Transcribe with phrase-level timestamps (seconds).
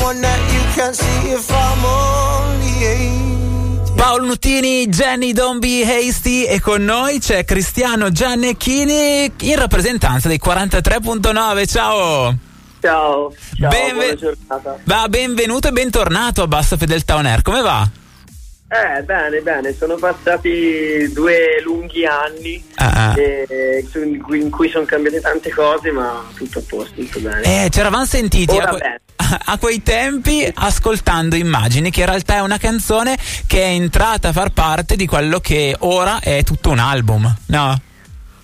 [0.00, 3.96] someone that you can't see if I'm only 18.
[3.96, 10.40] Paolo Nutini, Jenny Don't Be Hasty e con noi c'è Cristiano Giannecchini in rappresentanza dei
[10.42, 11.66] 43.9.
[11.68, 12.34] Ciao!
[12.80, 14.78] Ciao, ciao Benve- buona giornata.
[14.84, 17.86] Va, benvenuto e bentornato a Bassa Fedeltà On Air, come va?
[18.72, 23.14] Eh, bene, bene, sono passati due lunghi anni Ah, ah.
[23.90, 27.64] su- in cui, cui sono cambiate tante cose, ma tutto a posto, tutto bene.
[27.64, 29.00] Eh, ci eravamo sentiti a, que-
[29.46, 34.32] a quei tempi ascoltando Immagini, che in realtà è una canzone che è entrata a
[34.32, 37.80] far parte di quello che ora è tutto un album, no?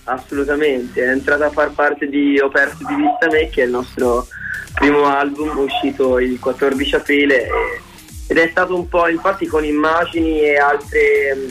[0.09, 3.71] Assolutamente, è entrata a far parte di Ho perso di vista me, che è il
[3.71, 4.27] nostro
[4.75, 7.51] primo album uscito il 14 aprile e-
[8.27, 11.51] ed è stato un po', infatti con immagini e altre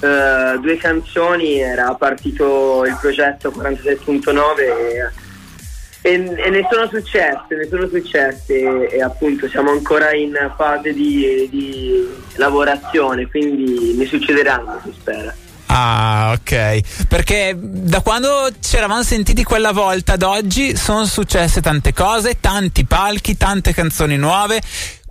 [0.00, 7.68] eh, due canzoni era partito il progetto 46.9 e, e- e ne sono successe, ne
[7.68, 14.80] sono successe e, e appunto siamo ancora in fase di, di lavorazione, quindi ne succederanno,
[14.84, 15.34] si spera.
[15.74, 17.06] Ah, ok.
[17.08, 22.84] Perché da quando ci eravamo sentiti quella volta ad oggi sono successe tante cose, tanti
[22.84, 24.60] palchi, tante canzoni nuove.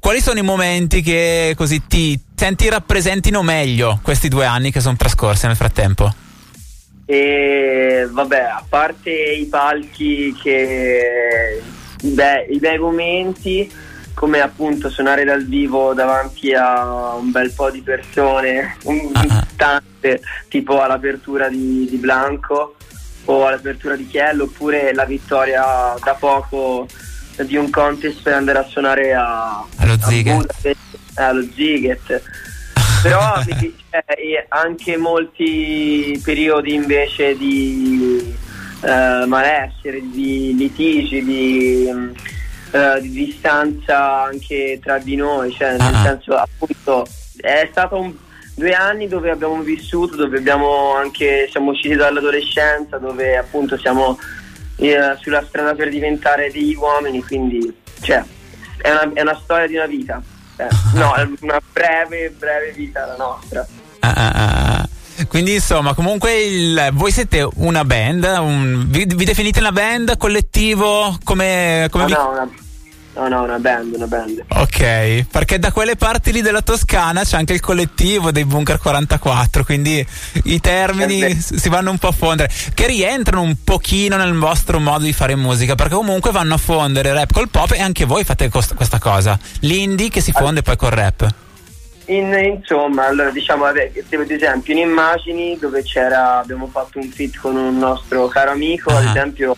[0.01, 4.95] Quali sono i momenti che così ti senti rappresentino meglio questi due anni che sono
[4.95, 6.11] trascorsi nel frattempo?
[7.05, 11.61] E vabbè, a parte i palchi che
[12.01, 13.71] beh, i bei momenti,
[14.15, 19.47] come appunto suonare dal vivo davanti a un bel po' di persone, un- Ah, ah.
[19.55, 22.75] tante, tipo all'apertura di, di Blanco
[23.25, 26.87] o all'apertura di Chiello, oppure la vittoria da poco
[27.37, 30.35] di un contest per andare a suonare a, Allo a Ziget.
[30.35, 30.77] Budapest,
[31.15, 32.21] allo Ziget.
[33.03, 38.33] Però mi- eh, anche molti periodi invece di
[38.83, 42.09] eh, malessere, di litigi, di, mm,
[42.71, 46.03] eh, di distanza anche tra di noi, cioè nel Ah.
[46.03, 47.07] senso appunto
[47.41, 48.13] è stato un,
[48.53, 54.19] due anni dove abbiamo vissuto, dove abbiamo anche siamo usciti dall'adolescenza, dove appunto siamo
[54.77, 58.23] eh, sulla strada per diventare degli uomini, quindi cioè,
[58.81, 60.21] è, una, è una storia di una vita.
[60.57, 63.65] Eh, no, è una breve, breve vita la nostra.
[63.99, 64.89] Ah, ah, ah.
[65.27, 71.15] Quindi insomma, comunque il- voi siete una band, un- vi, vi definite una band, collettivo,
[71.23, 72.49] come, come No, vi- no, una,
[73.15, 74.43] no, no, una band, una band.
[74.49, 79.63] Ok, perché da quelle parti lì della Toscana c'è anche il collettivo dei Bunker 44,
[79.63, 80.05] quindi
[80.45, 85.03] i termini si vanno un po' a fondere, che rientrano un pochino nel vostro modo
[85.03, 88.49] di fare musica, perché comunque vanno a fondere rap col pop e anche voi fate
[88.49, 91.33] cos- questa cosa, l'indie che si fonde poi col rap.
[92.05, 97.55] In- insomma, allora diciamo, ad esempio in immagini dove c'era, abbiamo fatto un fit con
[97.55, 99.09] un nostro caro amico, ad Ah.
[99.11, 99.55] esempio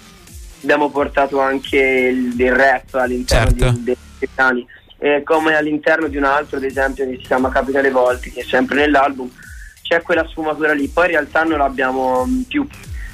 [0.63, 3.71] abbiamo portato anche il, il rap all'interno Certo.
[3.79, 3.83] di-
[4.19, 4.65] dei brani,
[4.99, 8.39] Eh, come all'interno di un altro, ad esempio, che si chiama Capita le Volte, che
[8.39, 9.29] è sempre nell'album,
[9.81, 12.65] c'è quella sfumatura lì, poi in realtà non l'abbiamo mh, più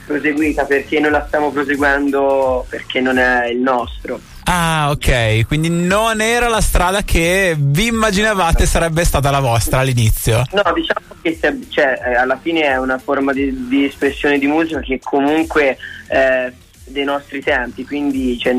[0.05, 4.19] proseguita perché noi la stiamo proseguendo perché non è il nostro.
[4.45, 10.43] Ah, ok, quindi non era la strada che vi immaginavate sarebbe stata la vostra all'inizio.
[10.51, 14.47] No, diciamo che se- cioè, eh, alla fine è una forma di, di espressione di
[14.47, 15.77] musica che comunque
[16.07, 16.51] è
[16.89, 18.55] dei nostri tempi, quindi cioè,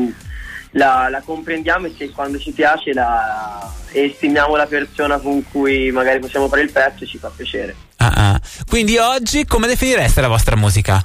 [0.71, 5.91] la, la comprendiamo e se quando ci piace la, e stimiamo la persona con cui
[5.91, 7.75] magari possiamo fare il pezzo ci fa piacere.
[7.97, 8.41] Ah, ah.
[8.67, 11.03] Quindi oggi come definireste la vostra musica?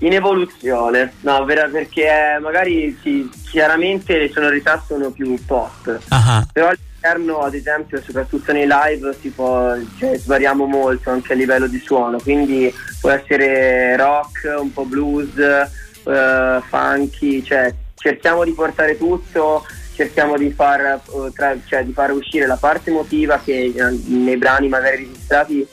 [0.00, 6.46] In evoluzione, no, vera- perché magari sì, chiaramente le sonorità sono più pop, Ah, ah.
[6.52, 11.66] però all'interno ad esempio soprattutto nei live si può, cioè, svariamo molto anche a livello
[11.66, 18.96] di suono quindi può essere rock, un po' blues, eh, funky, cioè cerchiamo di portare
[18.96, 19.64] tutto,
[19.94, 24.36] cerchiamo di far, eh, tra- cioè, di far uscire la parte emotiva che eh, nei
[24.36, 25.66] brani magari registrati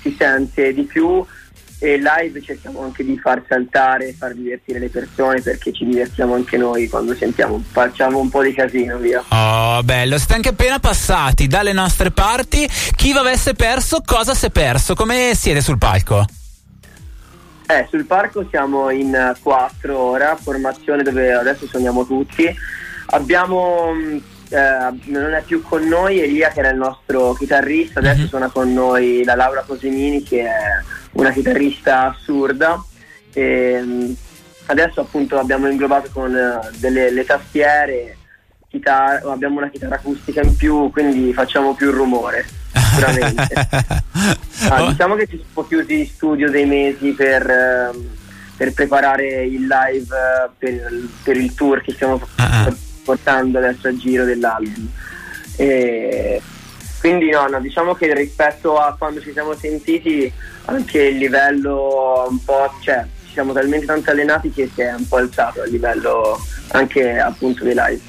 [0.00, 1.24] si sente di più
[1.80, 6.56] e live cerchiamo anche di far saltare, far divertire le persone perché ci divertiamo anche
[6.56, 9.22] noi quando sentiamo, facciamo un po' di casino via.
[9.28, 12.68] Oh, bello, siete anche appena passati dalle nostre parti.
[12.96, 14.94] Chi vi avesse perso, cosa si è perso?
[14.94, 16.26] Come siete sul palco?
[17.70, 22.48] Eh, sul parco siamo in eh, quattro ora, formazione dove adesso suoniamo tutti.
[23.10, 28.22] Abbiamo, mh, eh, non è più con noi Elia che era il nostro chitarrista, adesso
[28.22, 28.26] Mhm.
[28.28, 30.50] suona con noi la Laura Cosimini che è
[31.12, 32.82] una chitarrista assurda.
[33.34, 34.16] E, mh,
[34.66, 38.16] adesso appunto abbiamo inglobato con eh, delle le tastiere,
[38.70, 42.46] chitarra- abbiamo una chitarra acustica in più, quindi facciamo più rumore,
[42.98, 44.06] sicuramente.
[44.70, 48.08] Ah, diciamo che ci siamo chiusi in studio dei mesi per, ehm,
[48.56, 50.92] per preparare il live eh, per,
[51.22, 52.74] per il tour che stiamo Ah, ah.
[53.04, 54.88] portando adesso a giro dell'album.
[55.56, 56.42] E
[56.98, 60.30] quindi no, no, diciamo che rispetto a quando ci siamo sentiti
[60.64, 65.06] anche il livello un po', cioè ci siamo talmente tanto allenati che si è un
[65.06, 66.36] po' alzato a livello
[66.72, 68.00] anche appunto dei live.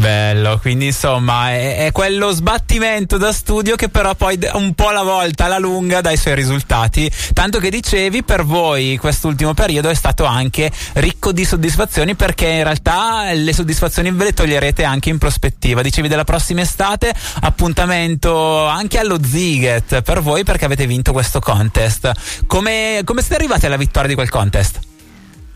[0.00, 5.02] Bello, quindi insomma è, è, quello sbattimento da studio che però poi un po' alla
[5.02, 7.10] volta, alla lunga, dà i suoi risultati.
[7.34, 12.62] Tanto che dicevi, per voi quest'ultimo periodo è stato anche ricco di soddisfazioni perché in
[12.62, 15.82] realtà le soddisfazioni ve le toglierete anche in prospettiva.
[15.82, 17.12] Dicevi della prossima estate,
[17.42, 22.10] appuntamento anche allo Ziget per voi perché avete vinto questo contest.
[22.46, 24.78] Come, come siete arrivati alla vittoria di quel contest?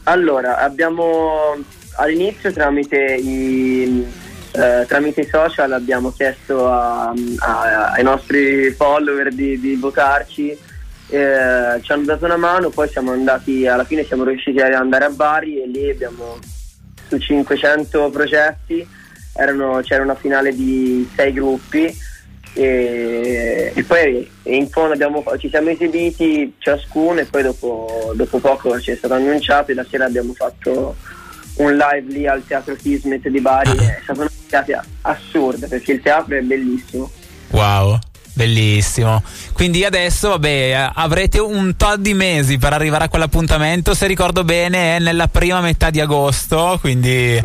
[0.02, 1.56] Allora, abbiamo
[1.96, 4.22] all'inizio tramite i
[4.56, 11.80] eh, tramite i social abbiamo chiesto a, a, ai nostri follower di, di votarci, eh,
[11.82, 15.10] ci hanno dato una mano, poi siamo andati, alla fine siamo riusciti ad andare a
[15.10, 16.38] Bari e lì abbiamo
[17.08, 18.86] su 500 progetti,
[19.32, 21.92] erano, c'era una finale di sei gruppi
[22.52, 28.80] e, e poi in fondo abbiamo, ci siamo esibiti ciascuno e poi dopo, dopo poco
[28.80, 30.94] ci è stato annunciato e la sera abbiamo fatto
[31.56, 33.70] un live lì al Teatro Kismet di Bari.
[33.76, 34.30] È stata una
[34.62, 37.10] serata assurda perché il teatro è bellissimo.
[37.50, 37.98] Wow.
[38.36, 39.22] Bellissimo.
[39.52, 43.94] Quindi adesso, vabbè, avrete un tot di mesi per arrivare a quell'appuntamento.
[43.94, 46.76] Se ricordo bene, è nella prima metà di agosto.
[46.80, 47.40] Quindi.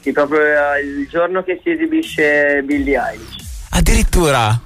[0.00, 3.66] Sì, proprio eh, il giorno che si esibisce Billie Eilish.
[3.70, 4.58] Addirittura.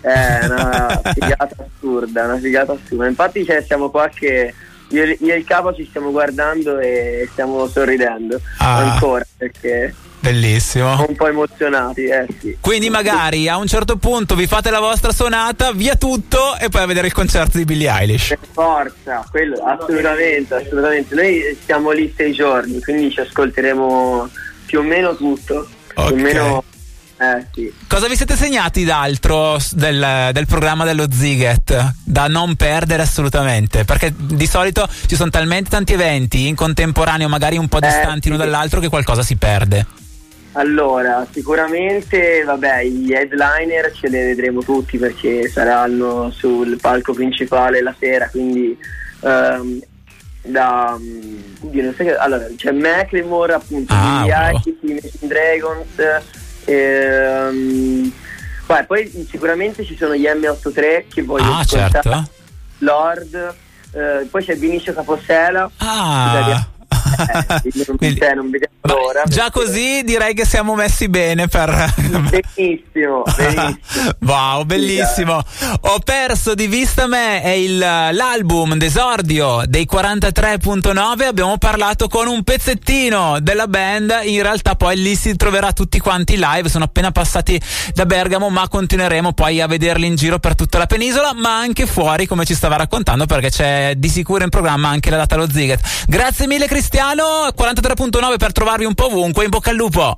[0.00, 3.08] È una figata assurda, una figata assurda.
[3.08, 4.54] Infatti, cioè, siamo qua che
[4.88, 11.04] io, io, e il capo ci stiamo guardando e stiamo sorridendo ah, ancora perché bellissimo
[11.06, 12.56] un po' emozionati eh, sì.
[12.60, 16.82] quindi magari a un certo punto vi fate la vostra suonata via tutto e poi
[16.82, 22.12] a vedere il concerto di Billie Eilish per forza quello, assolutamente assolutamente noi stiamo lì
[22.16, 24.30] sei giorni quindi ci ascolteremo
[24.64, 26.06] più o meno tutto okay.
[26.06, 26.64] più o meno
[27.16, 27.72] eh, sì.
[27.86, 33.84] Cosa vi siete segnati d'altro del, del, programma dello Ziget da non perdere assolutamente?
[33.84, 38.28] Perché di solito ci sono talmente tanti eventi in contemporaneo, magari un po' eh, distanti
[38.28, 39.86] l'uno dall'altro, che qualcosa si perde.
[40.56, 47.94] Allora, sicuramente vabbè, i headliner ce li vedremo tutti perché saranno sul palco principale la
[47.98, 48.76] sera, quindi
[49.20, 49.80] um,
[50.42, 56.22] da um, so che, allora, c'è Macklemore appunto, ah, Billy Imagine Dragons
[56.64, 58.10] Ehm,
[58.66, 62.28] beh, poi sicuramente ci sono gli M83 che voglio ah, certo.
[62.78, 63.54] Lord,
[63.92, 65.70] eh, poi c'è Vinicio Capossela.
[65.78, 66.66] Ah.
[67.14, 67.60] Eh,
[67.96, 69.22] Quindi, non vediamo l'ora.
[69.26, 69.66] Già perché...
[69.66, 71.92] così direi che siamo messi bene per.
[71.96, 74.12] benissimo, benissimo.
[74.20, 75.42] wow, bellissimo.
[75.80, 81.24] Ho perso di vista me è il, l'album d'esordio dei 43.9.
[81.24, 84.20] Abbiamo parlato con un pezzettino della band.
[84.24, 86.68] In realtà, poi lì si troverà tutti quanti live.
[86.68, 87.60] Sono appena passati
[87.94, 91.86] da Bergamo, ma continueremo poi a vederli in giro per tutta la penisola, ma anche
[91.86, 95.48] fuori, come ci stava raccontando, perché c'è di sicuro in programma anche la data allo
[95.50, 96.06] Ziget.
[96.06, 97.03] Grazie mille, Cristiano.
[97.04, 99.44] Milano, 43.9 per trovarvi un po' ovunque.
[99.44, 100.14] In bocca al lupo.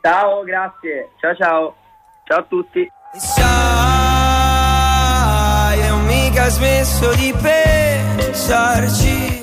[0.00, 1.10] Ciao, grazie.
[1.20, 1.74] Ciao ciao.
[2.24, 2.88] Ciao a tutti.
[3.16, 3.48] Sai,
[5.88, 7.34] non mica smesso di
[8.22, 9.41] pensarci